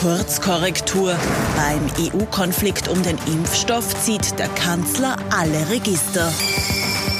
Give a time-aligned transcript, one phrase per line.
[0.00, 1.14] Kurzkorrektur.
[1.56, 6.32] Beim EU-Konflikt um den Impfstoff zieht der Kanzler alle Register.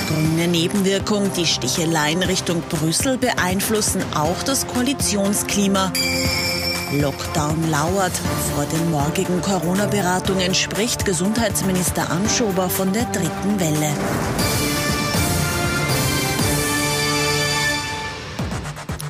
[0.08, 5.92] Grüne Nebenwirkung, die Sticheleien Richtung Brüssel beeinflussen auch das Koalitionsklima.
[6.92, 8.16] Lockdown lauert.
[8.54, 13.94] Vor den morgigen Corona-Beratungen spricht Gesundheitsminister Anschober von der dritten Welle.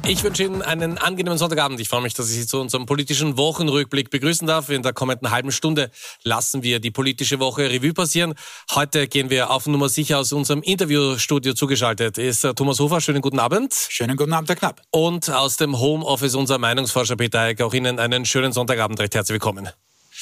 [0.07, 1.79] Ich wünsche Ihnen einen angenehmen Sonntagabend.
[1.79, 4.69] Ich freue mich, dass ich Sie zu unserem politischen Wochenrückblick begrüßen darf.
[4.69, 5.91] In der kommenden halben Stunde
[6.25, 8.35] lassen wir die politische Woche Revue passieren.
[8.75, 12.19] Heute gehen wir auf Nummer sicher aus unserem Interviewstudio zugeschaltet.
[12.19, 13.01] Ist äh, Thomas Hofer.
[13.01, 13.73] Schönen guten Abend.
[13.89, 14.83] Schönen guten Abend, Herr Knapp.
[14.91, 17.61] Und aus dem Homeoffice unser Meinungsforscher Peter Eick.
[17.61, 18.99] Auch Ihnen einen schönen Sonntagabend.
[19.01, 19.69] Recht herzlich willkommen.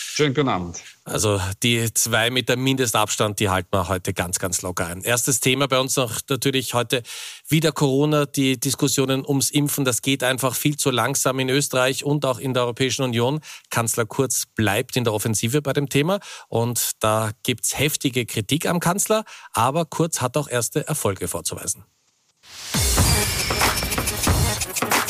[0.01, 0.81] Schönen guten Abend.
[1.05, 5.03] Also die zwei Meter Mindestabstand, die halten wir heute ganz, ganz locker ein.
[5.03, 7.03] Erstes Thema bei uns noch natürlich heute
[7.49, 9.85] wieder Corona, die Diskussionen ums Impfen.
[9.85, 13.41] Das geht einfach viel zu langsam in Österreich und auch in der Europäischen Union.
[13.71, 18.79] Kanzler Kurz bleibt in der Offensive bei dem Thema und da gibt's heftige Kritik am
[18.79, 21.85] Kanzler, aber Kurz hat auch erste Erfolge vorzuweisen.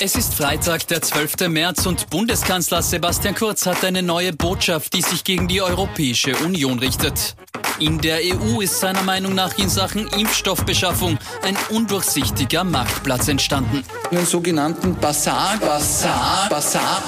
[0.00, 1.48] Es ist Freitag, der 12.
[1.48, 6.78] März und Bundeskanzler Sebastian Kurz hat eine neue Botschaft, die sich gegen die Europäische Union
[6.78, 7.34] richtet.
[7.80, 13.82] In der EU ist seiner Meinung nach in Sachen Impfstoffbeschaffung ein undurchsichtiger Marktplatz entstanden.
[14.12, 17.02] Einen sogenannten Basar, Basar, Basar.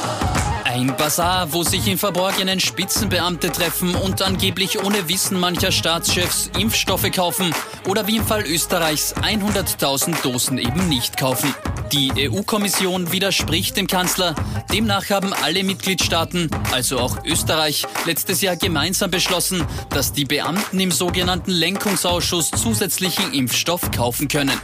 [0.64, 7.10] Ein Bazar, wo sich im Verborgenen Spitzenbeamte treffen und angeblich ohne Wissen mancher Staatschefs Impfstoffe
[7.12, 7.54] kaufen
[7.86, 11.54] oder wie im Fall Österreichs 100.000 Dosen eben nicht kaufen.
[11.92, 14.36] Die EU-Kommission widerspricht dem Kanzler.
[14.72, 20.92] Demnach haben alle Mitgliedstaaten, also auch Österreich, letztes Jahr gemeinsam beschlossen, dass die Beamten im
[20.92, 24.60] sogenannten Lenkungsausschuss zusätzlichen Impfstoff kaufen können.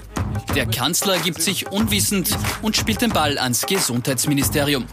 [0.54, 2.30] Der Kanzler gibt sich unwissend
[2.62, 4.86] und spielt den Ball ans Gesundheitsministerium.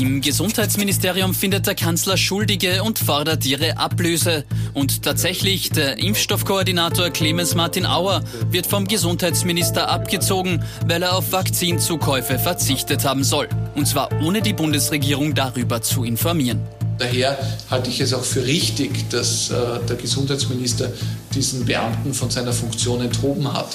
[0.00, 4.44] Im Gesundheitsministerium findet der Kanzler Schuldige und fordert ihre Ablöse.
[4.72, 12.40] Und tatsächlich, der Impfstoffkoordinator Clemens Martin Auer wird vom Gesundheitsminister abgezogen, weil er auf Vakzinzukäufe
[12.40, 13.48] verzichtet haben soll.
[13.76, 16.60] Und zwar ohne die Bundesregierung darüber zu informieren.
[16.98, 17.36] Daher
[17.70, 19.54] halte ich es auch für richtig, dass äh,
[19.88, 20.92] der Gesundheitsminister
[21.34, 23.74] diesen Beamten von seiner Funktion enthoben hat.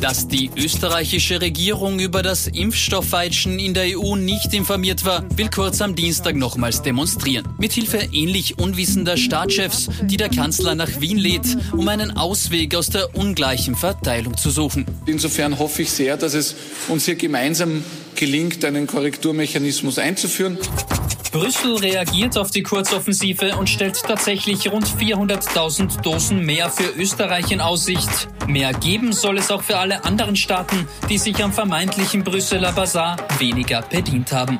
[0.00, 5.80] Dass die österreichische Regierung über das Impfstofffeitschen in der EU nicht informiert war, will Kurz
[5.80, 7.46] am Dienstag nochmals demonstrieren.
[7.58, 13.14] Mithilfe ähnlich unwissender Staatschefs, die der Kanzler nach Wien lädt, um einen Ausweg aus der
[13.16, 14.86] ungleichen Verteilung zu suchen.
[15.06, 16.54] Insofern hoffe ich sehr, dass es
[16.88, 17.82] uns hier gemeinsam
[18.14, 20.58] gelingt, einen Korrekturmechanismus einzuführen.
[21.30, 27.60] Brüssel reagiert auf die Kurzoffensive und stellt tatsächlich rund 400.000 Dosen mehr für Österreich in
[27.60, 28.28] Aussicht.
[28.46, 33.16] Mehr geben soll es auch für alle anderen Staaten, die sich am vermeintlichen Brüsseler Bazar
[33.38, 34.58] weniger bedient haben.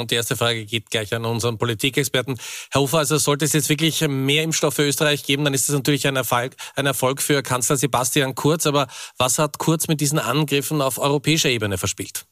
[0.00, 2.38] Und die erste Frage geht gleich an unseren Politikexperten.
[2.70, 5.76] Herr Hofer, also sollte es jetzt wirklich mehr Impfstoff für Österreich geben, dann ist das
[5.76, 8.66] natürlich ein Erfolg, ein Erfolg für Kanzler Sebastian Kurz.
[8.66, 8.88] Aber
[9.18, 12.26] was hat Kurz mit diesen Angriffen auf europäischer Ebene verspielt?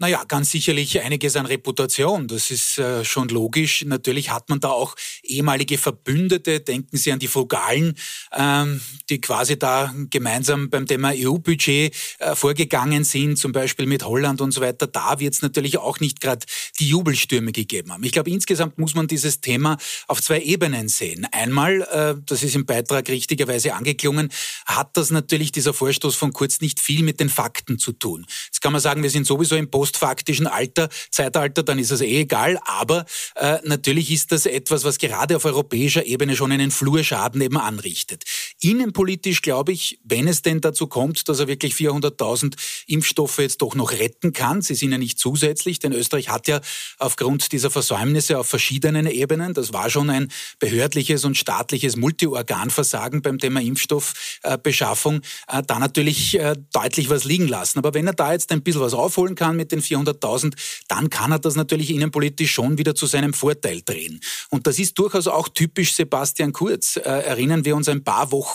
[0.00, 2.28] Naja, ganz sicherlich einiges an Reputation.
[2.28, 3.84] Das ist äh, schon logisch.
[3.84, 4.94] Natürlich hat man da auch
[5.24, 6.60] ehemalige Verbündete.
[6.60, 7.96] Denken Sie an die Frugalen,
[8.32, 14.40] ähm, die quasi da gemeinsam beim Thema EU-Budget äh, vorgegangen sind, zum Beispiel mit Holland
[14.40, 14.86] und so weiter.
[14.86, 16.46] Da wird es natürlich auch nicht gerade
[16.78, 18.04] die Jubelstürme gegeben haben.
[18.04, 21.26] Ich glaube, insgesamt muss man dieses Thema auf zwei Ebenen sehen.
[21.32, 24.30] Einmal, äh, das ist im Beitrag richtigerweise angeklungen,
[24.64, 28.26] hat das natürlich dieser Vorstoß von Kurz nicht viel mit den Fakten zu tun.
[28.46, 32.00] Jetzt kann man sagen, wir sind sowieso im Post postfaktischen Alter, Zeitalter, dann ist es
[32.00, 32.58] eh egal.
[32.64, 33.06] Aber
[33.36, 38.24] äh, natürlich ist das etwas, was gerade auf europäischer Ebene schon einen Flurschaden eben anrichtet.
[38.60, 43.74] Innenpolitisch glaube ich, wenn es denn dazu kommt, dass er wirklich 400.000 Impfstoffe jetzt doch
[43.74, 46.60] noch retten kann, sie sind ja nicht zusätzlich, denn Österreich hat ja
[46.98, 53.38] aufgrund dieser Versäumnisse auf verschiedenen Ebenen, das war schon ein behördliches und staatliches Multiorganversagen beim
[53.38, 57.78] Thema Impfstoffbeschaffung, äh, da natürlich äh, deutlich was liegen lassen.
[57.78, 60.54] Aber wenn er da jetzt ein bisschen was aufholen kann mit den den 400.000,
[60.88, 64.20] dann kann er das natürlich innenpolitisch schon wieder zu seinem Vorteil drehen.
[64.50, 66.96] Und das ist durchaus auch typisch Sebastian Kurz.
[66.96, 68.47] Äh, erinnern wir uns ein paar Wochen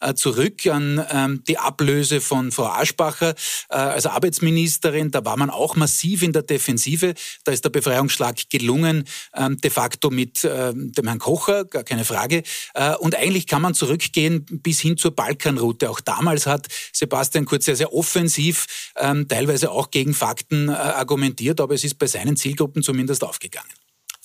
[0.00, 3.34] äh, zurück an ähm, die Ablöse von Frau Aschbacher
[3.68, 5.10] äh, als Arbeitsministerin.
[5.10, 7.14] Da war man auch massiv in der Defensive.
[7.44, 9.04] Da ist der Befreiungsschlag gelungen,
[9.34, 12.42] ähm, de facto mit äh, dem Herrn Kocher, gar keine Frage.
[12.74, 15.90] Äh, und eigentlich kann man zurückgehen bis hin zur Balkanroute.
[15.90, 18.66] Auch damals hat Sebastian Kurz sehr, sehr offensiv,
[18.96, 23.70] ähm, teilweise auch gegen Fakten argumentiert, aber es ist bei seinen Zielgruppen zumindest aufgegangen.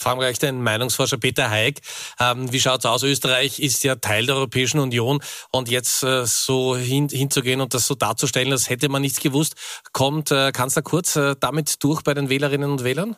[0.02, 1.80] Fragen wir gleich den Meinungsforscher Peter Haig.
[2.20, 3.04] Ähm, wie schaut's aus?
[3.04, 5.22] Österreich ist ja Teil der Europäischen Union
[5.52, 9.54] und jetzt äh, so hin, hinzugehen und das so darzustellen, als hätte man nichts gewusst,
[9.94, 13.16] kommt äh, Kanzler Kurz äh, damit durch bei den Wählerinnen und Wählern?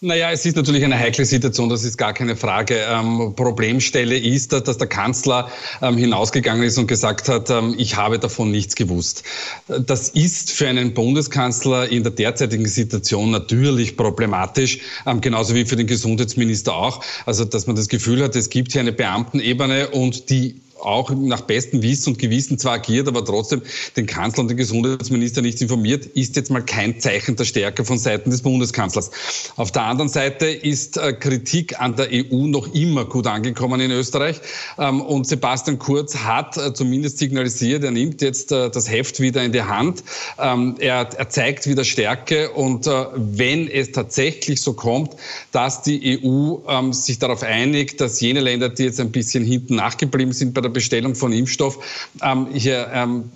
[0.00, 2.86] Naja, es ist natürlich eine heikle Situation, das ist gar keine Frage.
[2.88, 5.50] Ähm, Problemstelle ist, dass der Kanzler
[5.82, 9.24] ähm, hinausgegangen ist und gesagt hat, ähm, ich habe davon nichts gewusst.
[9.66, 15.74] Das ist für einen Bundeskanzler in der derzeitigen Situation natürlich problematisch, ähm, genauso wie für
[15.74, 17.02] den Gesundheitsminister auch.
[17.26, 21.42] Also, dass man das Gefühl hat, es gibt hier eine Beamtenebene und die auch nach
[21.42, 23.62] bestem Wissen und Gewissen zwar agiert, aber trotzdem
[23.96, 27.98] den Kanzler und den Gesundheitsminister nicht informiert, ist jetzt mal kein Zeichen der Stärke von
[27.98, 29.10] Seiten des Bundeskanzlers.
[29.56, 33.90] Auf der anderen Seite ist äh, Kritik an der EU noch immer gut angekommen in
[33.90, 34.40] Österreich.
[34.78, 39.42] Ähm, und Sebastian Kurz hat äh, zumindest signalisiert, er nimmt jetzt äh, das Heft wieder
[39.42, 40.02] in die Hand.
[40.38, 42.50] Ähm, er, er zeigt wieder Stärke.
[42.50, 45.12] Und wenn es tatsächlich so kommt,
[45.52, 49.76] dass die EU ähm, sich darauf einigt, dass jene Länder, die jetzt ein bisschen hinten
[49.76, 51.78] nachgeblieben sind bei der der Bestellung von Impfstoff
[52.22, 53.30] ähm, hier ähm,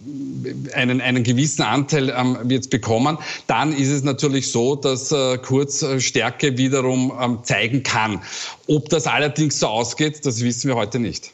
[0.74, 5.82] einen, einen gewissen Anteil ähm, jetzt bekommen, dann ist es natürlich so, dass äh, Kurz
[5.82, 8.20] äh, Stärke wiederum ähm, zeigen kann.
[8.66, 11.32] Ob das allerdings so ausgeht, das wissen wir heute nicht.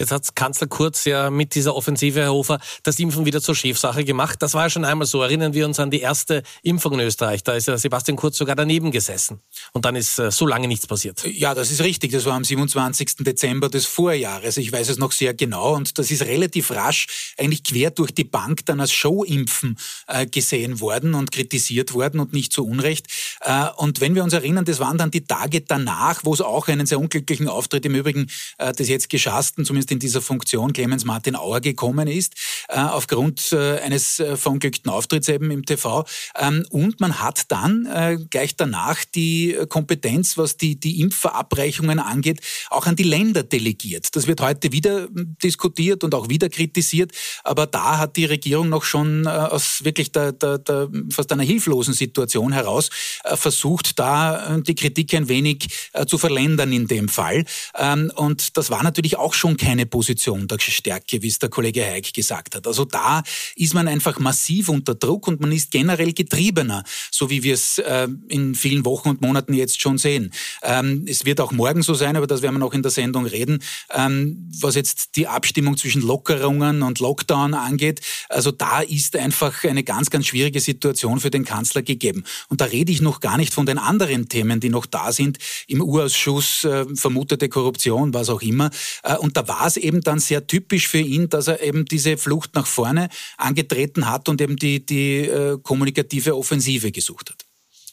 [0.00, 4.02] Jetzt hat Kanzler Kurz ja mit dieser Offensive, Herr Hofer, das Impfen wieder zur Chefsache
[4.02, 4.40] gemacht.
[4.40, 5.20] Das war ja schon einmal so.
[5.20, 7.44] Erinnern wir uns an die erste Impfung in Österreich.
[7.44, 9.42] Da ist ja Sebastian Kurz sogar daneben gesessen.
[9.74, 11.22] Und dann ist äh, so lange nichts passiert.
[11.26, 12.12] Ja, das ist richtig.
[12.12, 13.16] Das war am 27.
[13.18, 14.56] Dezember des Vorjahres.
[14.56, 15.74] Ich weiß es noch sehr genau.
[15.74, 19.76] Und das ist relativ rasch eigentlich quer durch die Bank dann als Showimpfen
[20.06, 23.06] äh, gesehen worden und kritisiert worden und nicht zu Unrecht.
[23.42, 26.68] Äh, und wenn wir uns erinnern, das waren dann die Tage danach, wo es auch
[26.68, 31.36] einen sehr unglücklichen Auftritt im Übrigen des jetzt Geschassten, zumindest in dieser Funktion Clemens Martin
[31.36, 32.34] Auer gekommen ist,
[32.68, 36.04] äh, aufgrund äh, eines äh, verunglückten Auftritts eben im TV.
[36.38, 42.40] Ähm, und man hat dann gleich danach die Kompetenz, was die, die Impfverabreichungen angeht,
[42.70, 44.14] auch an die Länder delegiert.
[44.14, 45.08] Das wird heute wieder
[45.42, 47.12] diskutiert und auch wieder kritisiert,
[47.44, 51.94] aber da hat die Regierung noch schon aus wirklich der, der, der fast einer hilflosen
[51.94, 52.90] Situation heraus
[53.24, 57.44] versucht, da die Kritik ein wenig zu verländern in dem Fall.
[57.76, 61.48] Ähm, und das war natürlich auch schon keine eine Position der Stärke, wie es der
[61.48, 62.66] Kollege Heik gesagt hat.
[62.66, 63.22] Also da
[63.56, 67.78] ist man einfach massiv unter Druck und man ist generell getriebener, so wie wir es
[67.78, 70.32] äh, in vielen Wochen und Monaten jetzt schon sehen.
[70.62, 73.26] Ähm, es wird auch morgen so sein, aber das werden wir noch in der Sendung
[73.26, 78.00] reden, ähm, was jetzt die Abstimmung zwischen Lockerungen und Lockdown angeht.
[78.28, 82.24] Also da ist einfach eine ganz, ganz schwierige Situation für den Kanzler gegeben.
[82.48, 85.38] Und da rede ich noch gar nicht von den anderen Themen, die noch da sind,
[85.66, 88.70] im Urausschuss, äh, vermutete Korruption, was auch immer.
[89.02, 92.16] Äh, und da war es eben dann sehr typisch für ihn, dass er eben diese
[92.16, 97.46] Flucht nach vorne angetreten hat und eben die, die äh, kommunikative Offensive gesucht hat.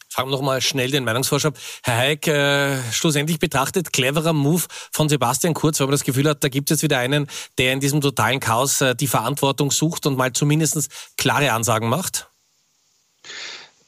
[0.10, 1.54] Fragen wir nochmal schnell den Meinungsforscher.
[1.84, 6.44] Herr Heik, äh, schlussendlich betrachtet, cleverer Move von Sebastian Kurz, weil man das Gefühl hat,
[6.44, 7.28] da gibt es jetzt wieder einen,
[7.60, 12.28] der in diesem totalen Chaos äh, die Verantwortung sucht und mal zumindest klare Ansagen macht?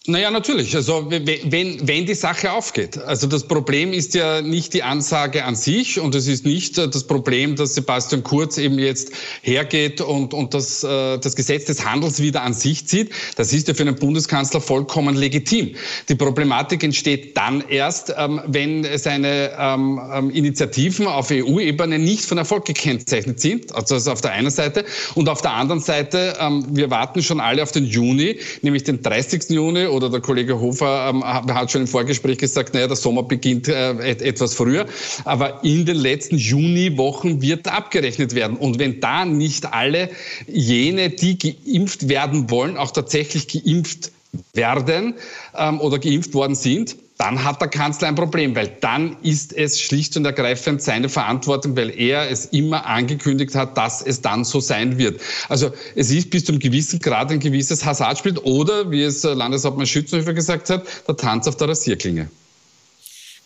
[0.10, 0.76] Naja, natürlich.
[0.76, 2.98] Also wenn, wenn die Sache aufgeht.
[2.98, 6.90] Also das Problem ist ja nicht die Ansage an sich und es ist nicht äh,
[6.90, 9.12] das Problem, dass Sebastian Kurz eben jetzt
[9.44, 13.12] hergeht und, und das, äh, das Gesetz des Handels wieder an sich zieht.
[13.36, 15.76] Das ist ja für einen Bundeskanzler vollkommen legitim.
[16.10, 22.40] Die Problematik entsteht dann erst, ähm, wenn seine ähm, ähm, Initiativen auf EU-Ebene nicht von
[22.40, 23.76] Erfolg gekennzeichnet sind.
[23.76, 24.86] Also das auf der einen Seite.
[25.14, 26.36] Und auf der anderen Seite,
[26.70, 29.50] wir warten schon alle auf den Juni, nämlich den 30.
[29.50, 33.68] Juni oder der Kollege Hofer ähm, hat schon im Vorgespräch gesagt, naja, der Sommer beginnt
[33.68, 34.86] äh, etwas früher.
[35.26, 38.56] Aber in den letzten Juniwochen wird abgerechnet werden.
[38.56, 40.10] Und wenn da nicht alle
[40.48, 44.12] jene, die geimpft werden wollen, auch tatsächlich geimpft
[44.54, 45.16] werden
[45.58, 49.82] ähm, oder geimpft worden sind, dann hat der Kanzler ein Problem, weil dann ist es
[49.82, 54.62] schlicht und ergreifend seine Verantwortung, weil er es immer angekündigt hat, dass es dann so
[54.62, 55.20] sein wird.
[55.50, 60.34] Also es ist bis zum gewissen Grad ein gewisses Hasardspiel oder, wie es Landeshauptmann Schützenhöfer
[60.34, 62.30] gesagt hat, der Tanz auf der Rasierklinge.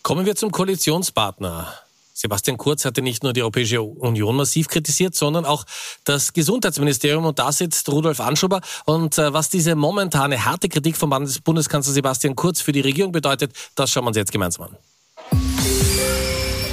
[0.04, 1.83] Kommen wir zum Koalitionspartner.
[2.14, 5.64] Sebastian Kurz hatte nicht nur die Europäische Union massiv kritisiert, sondern auch
[6.04, 7.24] das Gesundheitsministerium.
[7.24, 8.60] Und da sitzt Rudolf Anschober.
[8.84, 11.10] Und äh, was diese momentane harte Kritik vom
[11.44, 14.76] Bundeskanzler Sebastian Kurz für die Regierung bedeutet, das schauen wir uns jetzt gemeinsam an.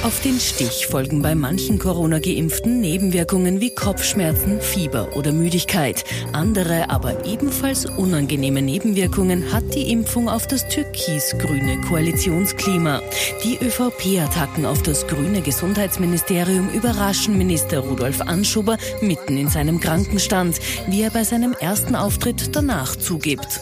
[0.02, 6.02] Auf den Stich folgen bei manchen Corona-Geimpften Nebenwirkungen wie Kopfschmerzen, Fieber oder Müdigkeit.
[6.32, 13.00] Andere, aber ebenfalls unangenehme Nebenwirkungen hat die Impfung auf das türkis-grüne Koalitionsklima.
[13.44, 21.02] Die ÖVP-Attacken auf das grüne Gesundheitsministerium überraschen Minister Rudolf Anschober mitten in seinem Krankenstand, wie
[21.02, 23.60] er bei seinem ersten Auftritt danach zugibt.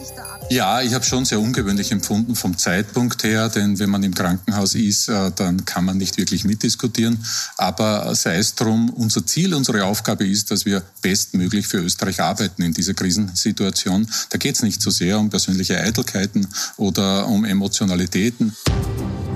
[0.53, 4.75] Ja, ich habe schon sehr ungewöhnlich empfunden vom Zeitpunkt her, denn wenn man im Krankenhaus
[4.75, 7.25] ist, äh, dann kann man nicht wirklich mitdiskutieren.
[7.57, 12.63] Aber sei es drum, unser Ziel, unsere Aufgabe ist, dass wir bestmöglich für Österreich arbeiten
[12.63, 14.11] in dieser Krisensituation.
[14.31, 18.53] Da geht es nicht so sehr um persönliche Eitelkeiten oder um Emotionalitäten.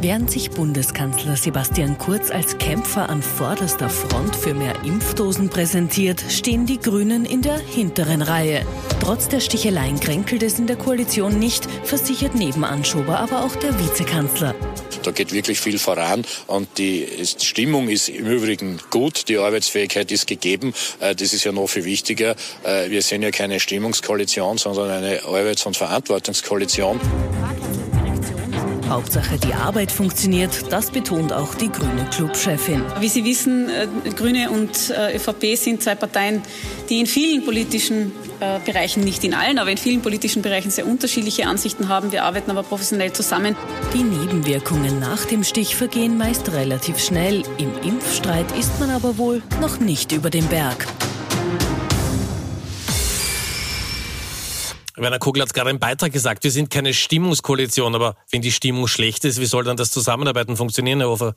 [0.04, 6.66] Während sich Bundeskanzler Sebastian Kurz als Kämpfer an vorderster Front für mehr Impfdosen präsentiert, stehen
[6.66, 8.66] die Grünen in der hinteren Reihe.
[9.00, 14.54] Trotz der Sticheleien kränkelt es in der Koalition nicht, versichert Nebenanschober aber auch der Vizekanzler.
[15.04, 20.26] Da geht wirklich viel voran und die Stimmung ist im Übrigen gut, die Arbeitsfähigkeit ist
[20.26, 20.75] gegeben.
[21.00, 22.37] Äh, das ist ja noch viel wichtiger.
[22.62, 27.00] Äh, wir sind ja keine Stimmungskoalition, sondern eine Arbeits- und Verantwortungskoalition.
[28.94, 32.80] Hauptsache die Arbeit funktioniert, das betont auch die grüne Clubchefin.
[33.00, 36.42] Wie Sie wissen, äh, Grüne und äh, ÖVP sind zwei Parteien,
[36.88, 40.86] die in vielen politischen äh, Bereichen, nicht in allen, aber in vielen politischen Bereichen sehr
[40.86, 42.12] unterschiedliche Ansichten haben.
[42.12, 43.56] Wir arbeiten aber professionell zusammen.
[43.92, 47.42] Die Nebenwirkungen nach dem Stich vergehen meist relativ schnell.
[47.58, 50.86] Im Impfstreit ist man aber wohl noch nicht über dem Berg.
[54.96, 58.86] Werner Kogel hat gerade im Beitrag gesagt, wir sind keine Stimmungskoalition, aber wenn die Stimmung
[58.86, 61.34] schlecht ist, wie soll dann das Zusammenarbeiten funktionieren, Herr Hofer?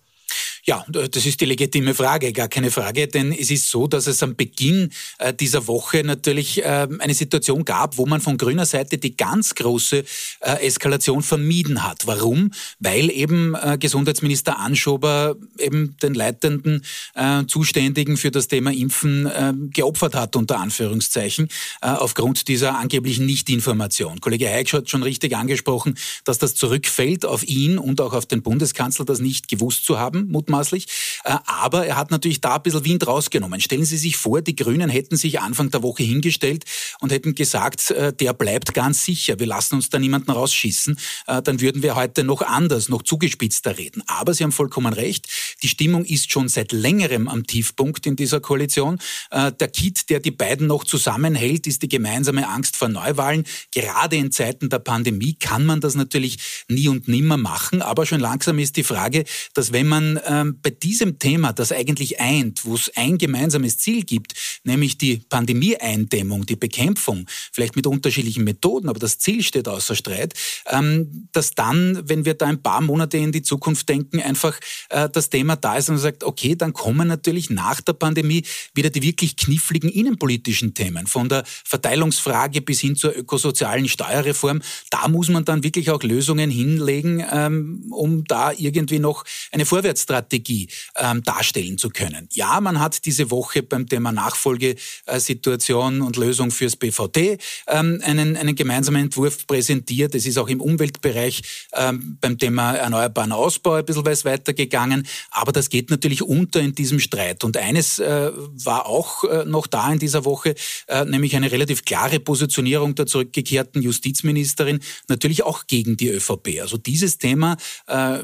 [0.70, 4.22] Ja, das ist die legitime Frage, gar keine Frage, denn es ist so, dass es
[4.22, 8.98] am Beginn äh, dieser Woche natürlich äh, eine Situation gab, wo man von grüner Seite
[8.98, 10.04] die ganz große
[10.42, 12.06] äh, Eskalation vermieden hat.
[12.06, 12.52] Warum?
[12.80, 16.84] Weil eben äh, Gesundheitsminister Anschober eben den leitenden
[17.16, 21.48] äh, Zuständigen für das Thema Impfen äh, geopfert hat, unter Anführungszeichen,
[21.80, 24.20] aufgrund dieser angeblichen Nichtinformation.
[24.20, 28.42] Kollege Heiksch hat schon richtig angesprochen, dass das zurückfällt auf ihn und auch auf den
[28.42, 30.88] Bundeskanzler, das nicht gewusst zu haben, mutmaßlich mutmaßlich.
[31.24, 33.62] Äh, aber er hat natürlich da ein bisschen Wind rausgenommen.
[33.62, 36.66] Stellen Sie sich vor, die Grünen hätten sich Anfang der Woche hingestellt
[37.00, 39.40] und hätten gesagt, äh, der bleibt ganz sicher.
[39.40, 40.98] Wir lassen uns da niemanden rausschießen.
[41.28, 44.04] Äh, dann würden wir heute noch anders, noch zugespitzter reden.
[44.08, 45.28] Aber Sie haben vollkommen recht.
[45.62, 49.00] Die Stimmung ist schon seit längerem am Tiefpunkt in dieser Koalition.
[49.32, 53.44] Der Kit, der die beiden noch zusammenhält, ist die gemeinsame Angst vor Neuwahlen.
[53.74, 56.38] Gerade in Zeiten der Pandemie kann man das natürlich
[56.68, 57.82] nie und nimmer machen.
[57.82, 62.20] Aber schon langsam ist die Frage, dass wenn man ähm, bei diesem Thema, das eigentlich
[62.20, 68.44] eint, wo es ein gemeinsames Ziel gibt, nämlich die Pandemieeindämmung, die Bekämpfung, vielleicht mit unterschiedlichen
[68.44, 70.34] Methoden, aber das Ziel steht außer Streit,
[70.68, 74.58] ähm, dass dann, wenn wir da ein paar Monate in die Zukunft denken, einfach
[74.90, 78.44] äh, das Thema da ist und man sagt, okay, dann kommen natürlich nach der Pandemie
[78.74, 84.62] wieder die wirklich kniffligen innenpolitischen Themen, von der Verteilungsfrage bis hin zur ökosozialen Steuerreform.
[84.90, 90.37] Da muss man dann wirklich auch Lösungen hinlegen, ähm, um da irgendwie noch eine Vorwärtsstrategie
[90.38, 92.28] Strategie ähm, darstellen zu können.
[92.34, 98.56] Ja, man hat diese Woche beim Thema Nachfolgesituation und Lösung fürs BVT ähm, einen, einen
[98.56, 100.16] gemeinsamen Entwurf präsentiert.
[100.16, 101.42] Es ist auch im Umweltbereich
[101.74, 105.08] ähm, beim Thema erneuerbaren Ausbau ein bisschen was weitergegangen.
[105.32, 107.44] Aber das geht natürlich unter in diesem Streit.
[107.44, 108.32] Und eines äh,
[108.64, 110.56] war auch äh, noch da in dieser Woche,
[110.88, 116.60] äh, nämlich eine relativ klare Positionierung der zurückgekehrten Justizministerin, natürlich auch gegen die ÖVP.
[116.62, 118.20] Also dieses Thema, äh,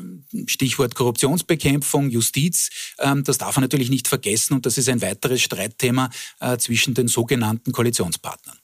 [0.48, 2.70] Stichwort Korruptionsbekämpfung, Beschaffung, Justiz.
[3.00, 6.10] Ähm, das darf man natürlich nicht vergessen und das ist ein weiteres Streitthema
[6.40, 8.58] äh, zwischen den sogenannten Koalitionspartnern.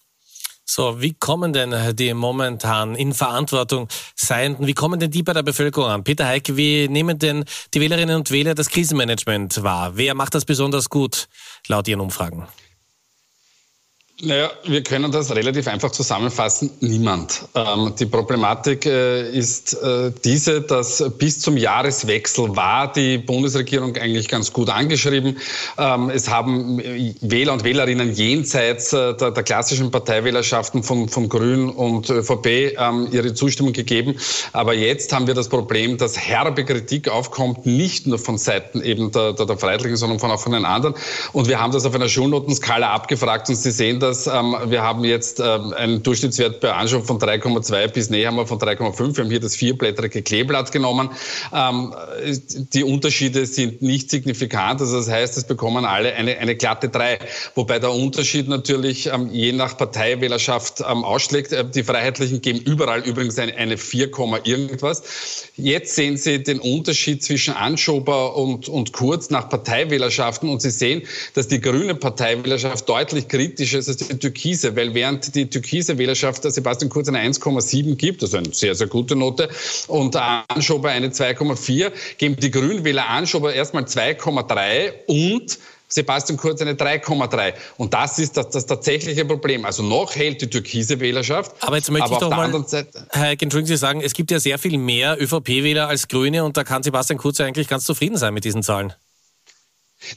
[0.66, 5.42] So, wie kommen denn die momentan in Verantwortung Seienden, wie kommen denn die bei der
[5.42, 6.04] Bevölkerung an?
[6.04, 7.44] Peter Heike, wie nehmen denn
[7.74, 9.98] die Wählerinnen und Wähler das Krisenmanagement wahr?
[9.98, 11.28] Wer macht das besonders gut,
[11.68, 12.48] laut Ihren Umfragen?
[14.22, 16.72] Naja, wir können das relativ einfach zusammenfassen.
[16.82, 17.46] Niemand.
[17.56, 24.28] Ähm, die Problematik äh, ist äh, diese, dass bis zum Jahreswechsel war die Bundesregierung eigentlich
[24.28, 25.38] ganz gut angeschrieben.
[25.78, 26.80] Ähm, es haben
[27.22, 33.08] Wähler und Wählerinnen jenseits äh, der, der, klassischen Parteiwählerschaften von, von Grün und ÖVP ähm,
[33.14, 34.16] ihre Zustimmung gegeben.
[34.52, 39.14] Aber jetzt haben wir das Problem, dass herbe Kritik aufkommt, nicht nur von Seiten eben
[39.14, 40.96] der, der, der Freiheitlichen, sondern von, auch von den anderen.
[41.32, 44.82] Und wir haben das auf einer Schulnotenskala abgefragt und Sie sehen, dass dass ähm, wir
[44.82, 49.18] haben jetzt ähm, einen Durchschnittswert bei Anschauung von 3,2 bis wir von 3,5.
[49.18, 51.10] Wir haben hier das vierblättrige Kleeblatt genommen.
[51.54, 51.94] Ähm,
[52.74, 54.82] die Unterschiede sind nicht signifikant.
[54.82, 57.20] Also das heißt, es bekommen alle eine, eine glatte 3.
[57.54, 61.52] Wobei der Unterschied natürlich ähm, je nach Parteiwählerschaft ähm, ausschlägt.
[61.52, 64.10] Äh, die Freiheitlichen geben überall übrigens eine, eine 4,
[64.44, 65.04] irgendwas.
[65.56, 71.04] Jetzt sehen Sie den Unterschied zwischen Anschober und, und Kurz nach Parteiwählerschaften und Sie sehen,
[71.36, 76.52] dass die grüne Parteiwählerschaft deutlich kritischer ist die Türkise, weil während die türkise Wählerschaft der
[76.52, 79.50] Sebastian Kurz eine 1,7 gibt, also eine sehr, sehr gute Note,
[79.88, 87.54] und Anschober eine 2,4, geben die Grünwähler Anschober erstmal 2,3 und Sebastian Kurz eine 3,3.
[87.78, 89.66] Und das ist das, das tatsächliche Problem.
[89.66, 91.56] Also noch hält die türkise Wählerschaft.
[91.62, 94.40] Aber jetzt möchte aber ich doch mal, Seite, Herr Entschuldigen Sie sagen, es gibt ja
[94.40, 98.34] sehr viel mehr ÖVP-Wähler als Grüne und da kann Sebastian Kurz eigentlich ganz zufrieden sein
[98.34, 98.94] mit diesen Zahlen.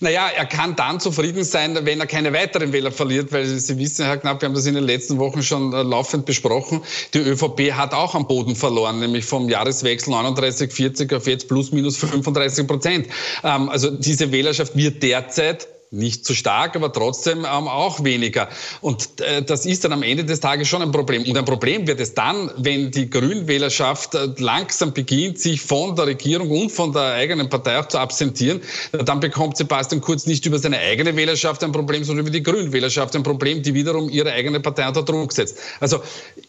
[0.01, 4.05] Naja, er kann dann zufrieden sein, wenn er keine weiteren Wähler verliert, weil Sie wissen,
[4.05, 6.83] Herr Knapp, wir haben das in den letzten Wochen schon äh, laufend besprochen.
[7.15, 11.73] Die ÖVP hat auch am Boden verloren, nämlich vom Jahreswechsel 39, 40 auf jetzt plus
[11.73, 13.09] minus 35 Prozent.
[13.43, 18.49] Ähm, also diese Wählerschaft wird derzeit nicht so stark, aber trotzdem ähm, auch weniger.
[18.80, 21.22] Und äh, das ist dann am Ende des Tages schon ein Problem.
[21.22, 26.06] Und ein Problem wird es dann, wenn die Grünwählerschaft äh, langsam beginnt, sich von der
[26.06, 28.62] Regierung und von der eigenen Partei auch zu absentieren.
[28.92, 33.14] Dann bekommt Sebastian Kurz nicht über seine eigene Wählerschaft ein Problem, sondern über die Grünwählerschaft
[33.14, 35.58] ein Problem, die wiederum ihre eigene Partei unter Druck setzt.
[35.78, 36.02] Also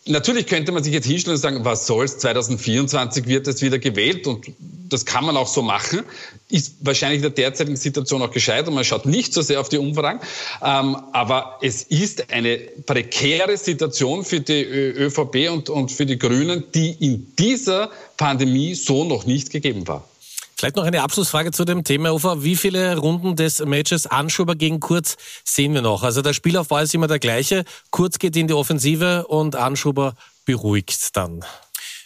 [0.06, 4.26] natürlich könnte man sich jetzt hinstellen und sagen, was soll's, 2024 wird es wieder gewählt
[4.26, 4.46] und
[4.94, 6.04] das kann man auch so machen,
[6.50, 9.70] ist wahrscheinlich in der derzeitigen Situation auch gescheit und man schaut nicht so sehr auf
[9.70, 10.20] die Umfragen.
[10.62, 16.64] Ähm, aber es ist eine prekäre Situation für die ÖVP und, und für die Grünen,
[16.74, 20.08] die in dieser Pandemie so noch nicht gegeben war.
[20.56, 22.44] Vielleicht noch eine Abschlussfrage zu dem Thema, Ufer.
[22.44, 26.04] Wie viele Runden des Matches Anschuber gegen Kurz sehen wir noch?
[26.04, 27.66] Also der Spielaufbau ist immer der gleiche.
[27.90, 31.44] Kurz geht in die Offensive und Anschuber beruhigt dann.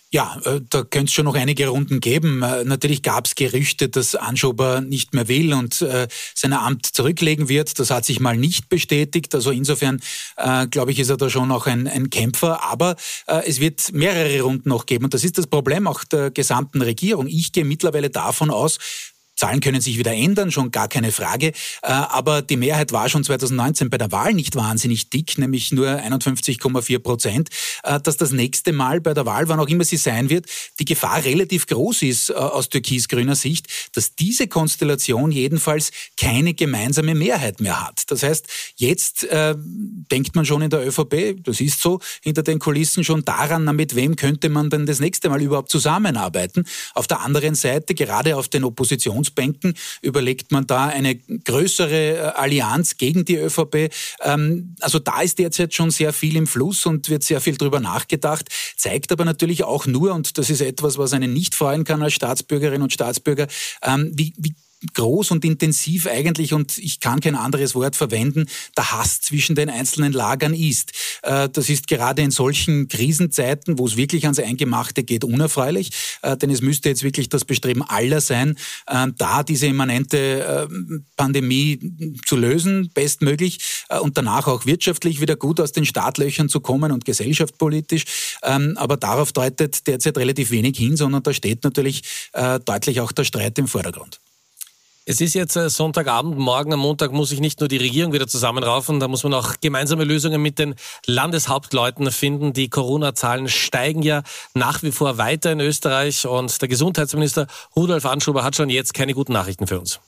[0.09, 2.41] Ja, äh, da könnte es schon noch einige Runden geben.
[2.41, 7.49] Äh, natürlich gab es Gerüchte, dass Anschober nicht mehr will und äh, sein Amt zurücklegen
[7.49, 7.77] wird.
[7.77, 9.35] Das hat sich mal nicht bestätigt.
[9.35, 9.99] Also insofern,
[10.37, 12.63] äh, glaube ich, ist er da schon auch ein, ein Kämpfer.
[12.63, 12.95] Aber
[13.27, 15.03] äh, es wird mehrere Runden noch geben.
[15.03, 17.27] Und das ist das Problem auch der gesamten Regierung.
[17.27, 18.77] Ich gehe mittlerweile davon aus,
[19.37, 21.47] Zahlen können sich wieder ändern, schon gar keine Frage.
[21.47, 21.53] Äh,
[21.83, 26.99] aber die Mehrheit war schon 2019 bei der Wahl nicht wahnsinnig dick, nämlich nur 51,4
[26.99, 27.49] Prozent.
[27.83, 30.47] Äh, dass das nächste Mal bei der Wahl, wann auch immer sie sein wird,
[30.79, 37.13] die Gefahr relativ groß ist äh, aus türkis-grüner Sicht, dass diese Konstellation jedenfalls keine gemeinsame
[37.13, 38.09] Mehrheit mehr hat.
[38.09, 39.27] Das heißt, jetzt
[40.11, 43.95] denkt man schon in der ÖVP, das ist so, hinter den Kulissen schon daran, mit
[43.95, 46.65] wem könnte man denn das nächste Mal überhaupt zusammenarbeiten.
[46.93, 52.19] Auf der anderen Seite, gerade auf den Oppositions Koalitionsbänken überlegt man da eine größere äh,
[52.35, 53.91] Allianz gegen die ÖVP.
[54.21, 57.79] Ähm, also da ist derzeit schon sehr viel im Fluss und wird sehr viel drüber
[57.79, 62.01] nachgedacht, zeigt aber natürlich auch nur, und das ist etwas, was einen nicht freuen kann
[62.01, 63.47] als Staatsbürgerin und Staatsbürger,
[63.83, 64.55] ähm, wie, wie
[64.93, 69.69] groß und intensiv eigentlich, und ich kann kein anderes Wort verwenden, der Hass zwischen den
[69.69, 70.91] einzelnen Lagern ist.
[71.23, 76.37] Äh, das ist gerade in solchen Krisenzeiten, wo es wirklich ans Eingemachte geht, unerfreulich, äh,
[76.37, 80.67] denn es müsste jetzt wirklich das Bestreben aller sein, äh, da diese immanente
[81.15, 81.79] Pandemie
[82.25, 83.59] zu lösen, bestmöglich,
[84.01, 88.05] und danach auch wirtschaftlich wieder gut aus den Startlöchern zu kommen und gesellschaftspolitisch.
[88.43, 92.03] Ähm, aber darauf deutet derzeit relativ wenig hin, sondern da steht natürlich
[92.65, 94.19] deutlich auch der Streit im Vordergrund.
[95.09, 98.27] Es ist jetzt äh, Sonntagabend, morgen am Montag muss sich nicht nur die Regierung wieder
[98.27, 102.51] zusammenraufen, da muss man auch gemeinsame Lösungen mit den Landeshauptleuten finden.
[102.51, 104.21] Die Corona-Zahlen steigen ja
[104.53, 109.13] nach wie vor weiter in Österreich und der Gesundheitsminister Rudolf Anschuber hat schon jetzt keine
[109.13, 110.01] guten Nachrichten für uns.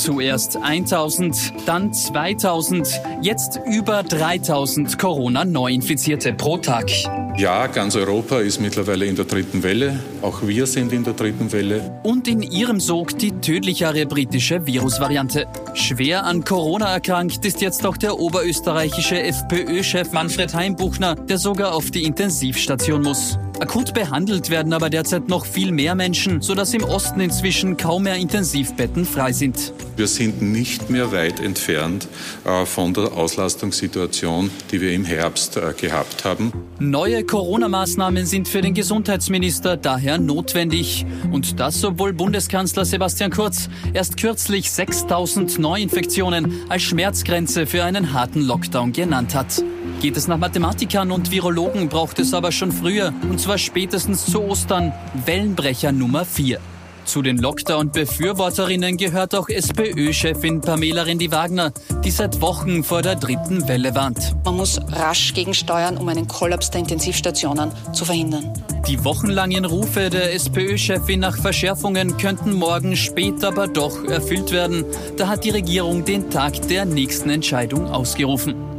[0.00, 2.88] Zuerst 1000, dann 2000,
[3.20, 6.90] jetzt über 3000 Corona-Neuinfizierte pro Tag.
[7.36, 10.00] Ja, ganz Europa ist mittlerweile in der dritten Welle.
[10.22, 12.00] Auch wir sind in der dritten Welle.
[12.02, 15.46] Und in ihrem Sog die tödlichere britische Virusvariante.
[15.74, 21.90] Schwer an Corona erkrankt ist jetzt auch der oberösterreichische FPÖ-Chef Manfred Heimbuchner, der sogar auf
[21.90, 23.38] die Intensivstation muss.
[23.60, 28.16] Akut behandelt werden aber derzeit noch viel mehr Menschen, sodass im Osten inzwischen kaum mehr
[28.16, 29.74] Intensivbetten frei sind.
[29.96, 32.08] Wir sind nicht mehr weit entfernt
[32.46, 36.54] äh, von der Auslastungssituation, die wir im Herbst äh, gehabt haben.
[36.78, 41.04] Neue Corona-Maßnahmen sind für den Gesundheitsminister daher notwendig.
[41.30, 48.40] Und das, obwohl Bundeskanzler Sebastian Kurz erst kürzlich 6000 Neuinfektionen als Schmerzgrenze für einen harten
[48.40, 49.62] Lockdown genannt hat.
[50.00, 54.42] Geht es nach Mathematikern und Virologen, braucht es aber schon früher, und zwar spätestens zu
[54.42, 54.94] Ostern,
[55.26, 56.58] Wellenbrecher Nummer 4.
[57.04, 63.94] Zu den Lockdown-Befürworterinnen gehört auch SPÖ-Chefin Pamela Rendi-Wagner, die seit Wochen vor der dritten Welle
[63.94, 64.34] warnt.
[64.44, 68.54] Man muss rasch gegensteuern, um einen Kollaps der Intensivstationen zu verhindern.
[68.88, 74.86] Die wochenlangen Rufe der SPÖ-Chefin nach Verschärfungen könnten morgen spät aber doch erfüllt werden.
[75.18, 78.69] Da hat die Regierung den Tag der nächsten Entscheidung ausgerufen.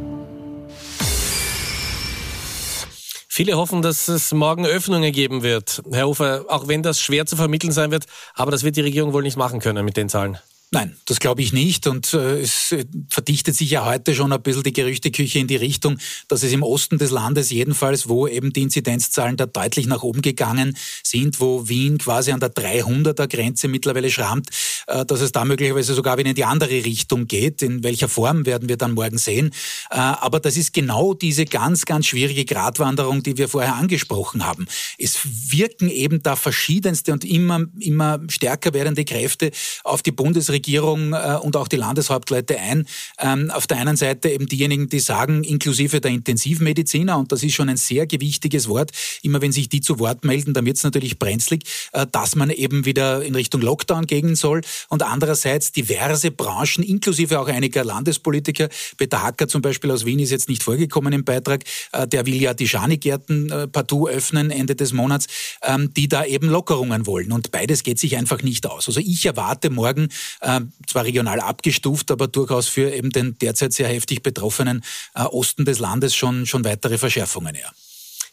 [3.42, 5.82] Viele hoffen, dass es morgen Öffnungen geben wird.
[5.90, 9.12] Herr Ufer, auch wenn das schwer zu vermitteln sein wird, aber das wird die Regierung
[9.12, 10.38] wohl nicht machen können mit den Zahlen.
[10.74, 11.86] Nein, das glaube ich nicht.
[11.86, 15.56] Und äh, es äh, verdichtet sich ja heute schon ein bisschen die Gerüchteküche in die
[15.56, 20.02] Richtung, dass es im Osten des Landes jedenfalls, wo eben die Inzidenzzahlen da deutlich nach
[20.02, 24.48] oben gegangen sind, wo Wien quasi an der 300er Grenze mittlerweile schrammt,
[24.86, 27.60] äh, dass es da möglicherweise sogar wieder in die andere Richtung geht.
[27.60, 29.50] In welcher Form werden wir dann morgen sehen.
[29.90, 34.66] Äh, aber das ist genau diese ganz, ganz schwierige Gratwanderung, die wir vorher angesprochen haben.
[34.96, 35.18] Es
[35.50, 39.50] wirken eben da verschiedenste und immer, immer stärker werdende Kräfte
[39.84, 42.86] auf die Bundesregierung Regierung äh, und auch die Landeshauptleute ein.
[43.18, 47.54] Ähm, auf der einen Seite eben diejenigen, die sagen, inklusive der Intensivmediziner, und das ist
[47.54, 50.84] schon ein sehr gewichtiges Wort, immer wenn sich die zu Wort melden, dann wird es
[50.84, 54.60] natürlich brenzlig, äh, dass man eben wieder in Richtung Lockdown gehen soll.
[54.88, 60.30] Und andererseits diverse Branchen, inklusive auch einiger Landespolitiker, Peter Hacker zum Beispiel aus Wien ist
[60.30, 64.76] jetzt nicht vorgekommen im Beitrag, äh, der will ja die Schanigärten äh, partout öffnen Ende
[64.76, 65.26] des Monats,
[65.62, 67.32] ähm, die da eben Lockerungen wollen.
[67.32, 68.86] Und beides geht sich einfach nicht aus.
[68.86, 70.08] Also ich erwarte morgen
[70.40, 70.51] äh,
[70.86, 74.82] zwar regional abgestuft, aber durchaus für eben den derzeit sehr heftig betroffenen
[75.14, 77.54] äh, Osten des Landes schon, schon weitere Verschärfungen.
[77.54, 77.70] Ja.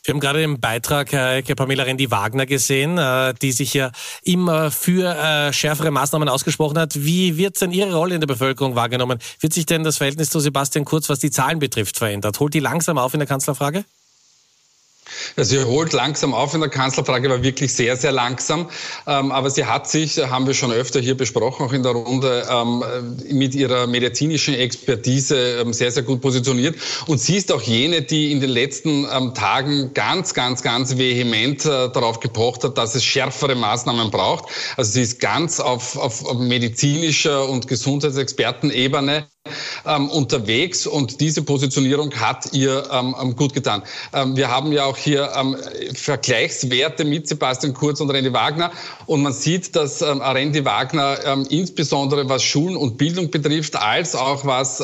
[0.03, 3.91] Wir haben gerade den Beitrag äh, Pamela Rendi-Wagner gesehen, äh, die sich ja
[4.23, 6.95] immer für äh, schärfere Maßnahmen ausgesprochen hat.
[6.95, 9.19] Wie wird denn Ihre Rolle in der Bevölkerung wahrgenommen?
[9.41, 12.39] Wird sich denn das Verhältnis zu Sebastian Kurz, was die Zahlen betrifft, verändert?
[12.39, 13.83] Holt die langsam auf in der Kanzlerfrage?
[15.37, 18.69] Ja, sie holt langsam auf in der Kanzlerfrage, war wirklich sehr, sehr langsam.
[19.07, 22.47] Ähm, aber sie hat sich, haben wir schon öfter hier besprochen, auch in der Runde,
[22.49, 22.83] ähm,
[23.31, 26.75] mit ihrer medizinischen Expertise ähm, sehr, sehr gut positioniert.
[27.07, 31.89] Und sie ist auch jene, die in den letzten Tagen ganz, ganz, ganz vehement äh,
[31.89, 34.45] darauf gepocht hat, dass es schärfere Maßnahmen braucht.
[34.77, 39.27] Also sie ist ganz auf, auf medizinischer und Gesundheitsexpertenebene
[39.85, 43.83] ähm, unterwegs und diese Positionierung hat ihr ähm, ähm, gut getan.
[44.13, 45.55] Ähm, wir haben ja auch hier ähm,
[45.93, 48.71] Vergleichswerte mit Sebastian Kurz und Randy Wagner
[49.05, 51.17] und man sieht, dass ähm, Randy Wagner
[51.49, 54.83] insbesondere was Schulen und Bildung betrifft, als auch was,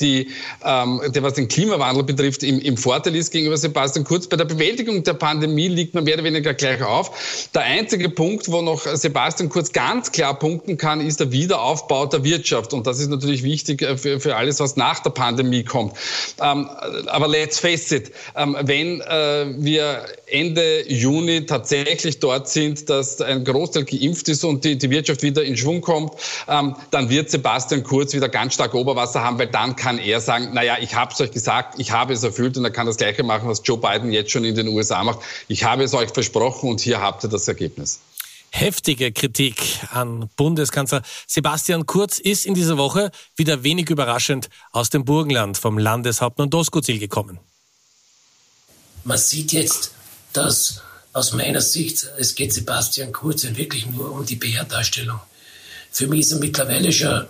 [0.00, 0.28] die,
[0.62, 4.26] was den Klimawandel betrifft, im, im Vorteil ist gegenüber Sebastian Kurz.
[4.26, 7.48] Bei der Bewältigung der Pandemie liegt man mehr oder weniger gleich auf.
[7.54, 12.24] Der einzige Punkt, wo noch Sebastian Kurz ganz klar punkten kann, ist der Wiederaufbau der
[12.24, 15.94] Wirtschaft und das ist natürlich wichtig äh, für, für alles, was nach der Pandemie kommt.
[16.40, 16.68] Ähm,
[17.06, 23.44] aber let's face it, ähm, wenn äh, wir Ende Juni tatsächlich dort sind, dass ein
[23.44, 26.14] Großteil geimpft ist und die, die Wirtschaft wieder in Schwung kommt,
[26.48, 30.50] ähm, dann wird Sebastian Kurz wieder ganz stark Oberwasser haben, weil dann kann er sagen,
[30.52, 33.22] naja, ich habe es euch gesagt, ich habe es erfüllt und er kann das Gleiche
[33.22, 35.20] machen, was Joe Biden jetzt schon in den USA macht.
[35.48, 38.00] Ich habe es euch versprochen und hier habt ihr das Ergebnis.
[38.50, 39.56] Heftige Kritik
[39.92, 45.78] an Bundeskanzler Sebastian Kurz ist in dieser Woche wieder wenig überraschend aus dem Burgenland vom
[45.78, 47.38] Landeshauptmann Doskozil gekommen.
[49.04, 49.92] Man sieht jetzt,
[50.32, 50.82] dass
[51.12, 55.20] aus meiner Sicht, es geht Sebastian Kurz wirklich nur um die PR-Darstellung.
[55.90, 57.26] Für mich ist er mittlerweile schon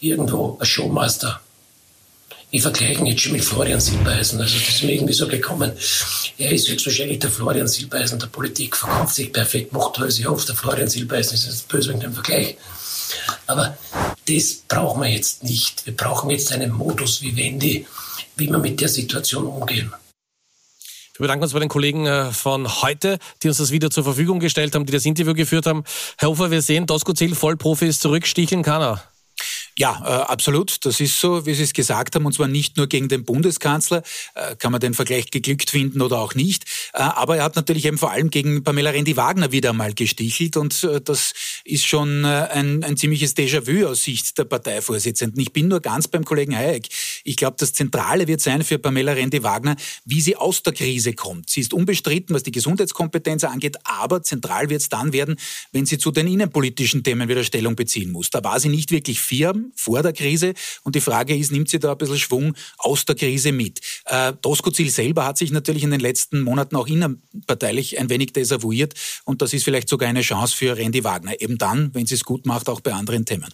[0.00, 1.40] irgendwo ein Showmaster
[2.54, 4.40] ich vergleiche ihn jetzt schon mit Florian Silbeisen.
[4.40, 5.72] Also das ist mir irgendwie so gekommen.
[6.38, 10.20] Er ist höchstwahrscheinlich der Florian Silbeisen der Politik, verkauft sich perfekt, macht alles.
[10.20, 12.56] Ich hoffe, der Florian Silbeisen ist jetzt böse wegen dem Vergleich.
[13.48, 13.76] Aber
[14.28, 15.84] das brauchen wir jetzt nicht.
[15.84, 17.88] Wir brauchen jetzt einen Modus wie Wendy,
[18.36, 19.92] wie wir mit der Situation umgehen.
[21.16, 24.38] Wir bedanken uns bei den Kollegen äh, von heute, die uns das Video zur Verfügung
[24.38, 25.82] gestellt haben, die das Interview geführt haben.
[26.18, 29.13] Herr Hofer, wir sehen, Dosko Ziel, Vollprofi ist zurück, sticheln kann er.
[29.76, 30.84] Ja, äh, absolut.
[30.84, 34.02] Das ist so, wie Sie es gesagt haben, und zwar nicht nur gegen den Bundeskanzler,
[34.34, 37.84] äh, kann man den Vergleich geglückt finden oder auch nicht, äh, aber er hat natürlich
[37.86, 41.32] eben vor allem gegen Pamela Rendi-Wagner wieder einmal gestichelt und äh, das
[41.64, 45.40] ist schon äh, ein, ein ziemliches Déjà-vu aus Sicht der Parteivorsitzenden.
[45.40, 46.86] Ich bin nur ganz beim Kollegen Hayek.
[47.24, 51.50] Ich glaube, das Zentrale wird sein für Pamela Rendi-Wagner, wie sie aus der Krise kommt.
[51.50, 55.34] Sie ist unbestritten, was die Gesundheitskompetenz angeht, aber zentral wird es dann werden,
[55.72, 58.30] wenn sie zu den innenpolitischen Themen wieder Stellung beziehen muss.
[58.30, 60.54] Da war sie nicht wirklich firm, vor der Krise.
[60.82, 63.80] Und die Frage ist, nimmt sie da ein bisschen Schwung aus der Krise mit?
[64.06, 68.94] Äh, Doskozil selber hat sich natürlich in den letzten Monaten auch innerparteilich ein wenig desavouiert.
[69.24, 71.40] Und das ist vielleicht sogar eine Chance für Randy Wagner.
[71.40, 73.48] Eben dann, wenn sie es gut macht, auch bei anderen Themen.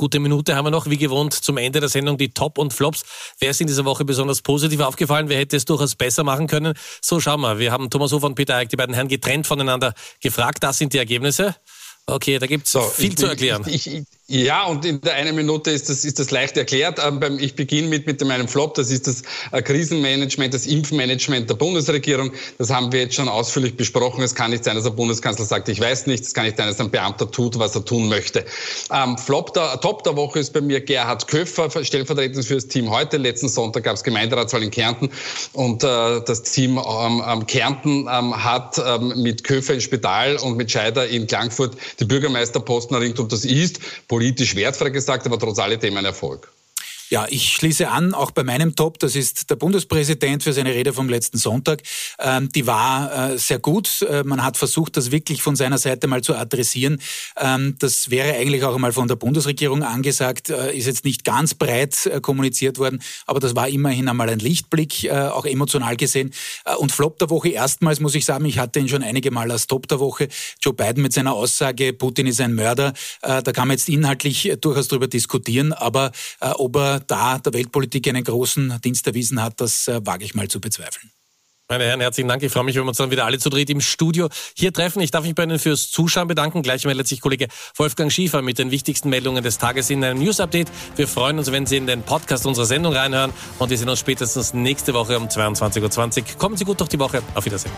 [0.00, 3.02] Gute Minute haben wir noch, wie gewohnt, zum Ende der Sendung die Top und Flops.
[3.38, 5.28] Wer ist in dieser Woche besonders positiv aufgefallen?
[5.28, 6.72] Wer hätte es durchaus besser machen können?
[7.02, 7.58] So, schauen wir.
[7.58, 10.62] Wir haben Thomas Hofer und Peter Eick, die beiden Herren, getrennt voneinander gefragt.
[10.62, 11.54] Das sind die Ergebnisse.
[12.06, 13.62] Okay, da gibt es so, viel ich, zu erklären.
[13.66, 17.00] Ich, ich, ja, und in der einen Minute ist das, ist das leicht erklärt.
[17.04, 18.74] Ähm, ich beginne mit, mit meinem Flop.
[18.74, 22.30] Das ist das äh, Krisenmanagement, das Impfmanagement der Bundesregierung.
[22.56, 24.22] Das haben wir jetzt schon ausführlich besprochen.
[24.22, 26.22] Es kann nicht sein, dass der Bundeskanzler sagt, ich weiß nicht.
[26.22, 28.44] Es kann nicht sein, dass ein Beamter tut, was er tun möchte.
[28.92, 32.88] Ähm, Flop der, Top der Woche ist bei mir Gerhard Köffer, stellvertretend für das Team
[32.88, 33.16] heute.
[33.16, 35.10] Letzten Sonntag gab es Gemeinderatswahl in Kärnten
[35.54, 38.80] und äh, das Team ähm, Kärnten ähm, hat
[39.16, 43.80] mit Köffer im Spital und mit Scheider in Klangfurt die Bürgermeisterposten erringt und das ist
[44.20, 46.52] politisch wertfrei gesagt, aber trotz alledem ein Erfolg.
[47.10, 50.92] Ja, ich schließe an, auch bei meinem Top, das ist der Bundespräsident für seine Rede
[50.92, 51.82] vom letzten Sonntag.
[52.20, 54.02] Ähm, die war äh, sehr gut.
[54.02, 57.02] Äh, man hat versucht, das wirklich von seiner Seite mal zu adressieren.
[57.36, 61.54] Ähm, das wäre eigentlich auch einmal von der Bundesregierung angesagt, äh, ist jetzt nicht ganz
[61.54, 66.32] breit äh, kommuniziert worden, aber das war immerhin einmal ein Lichtblick, äh, auch emotional gesehen.
[66.64, 69.50] Äh, und Flop der Woche erstmals, muss ich sagen, ich hatte ihn schon einige Mal
[69.50, 70.28] als Top der Woche.
[70.62, 72.92] Joe Biden mit seiner Aussage, Putin ist ein Mörder.
[73.20, 78.24] da kann man jetzt inhaltlich durchaus darüber diskutieren, aber ob er da der Weltpolitik einen
[78.24, 81.10] großen Dienst erwiesen hat, das äh, wage ich mal zu bezweifeln.
[81.70, 82.42] Meine Herren, herzlichen Dank.
[82.42, 85.00] Ich freue mich, wenn wir uns dann wieder alle zu dritt im Studio hier treffen.
[85.02, 86.62] Ich darf mich bei Ihnen fürs Zuschauen bedanken.
[86.62, 90.66] Gleich meldet sich Kollege Wolfgang Schiefer mit den wichtigsten Meldungen des Tages in einem News-Update.
[90.96, 94.00] Wir freuen uns, wenn Sie in den Podcast unserer Sendung reinhören und wir sehen uns
[94.00, 96.38] spätestens nächste Woche um 22.20 Uhr.
[96.38, 97.22] Kommen Sie gut durch die Woche.
[97.36, 97.70] Auf Wiedersehen.